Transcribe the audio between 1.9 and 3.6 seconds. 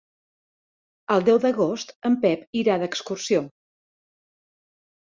en Pep irà d'excursió.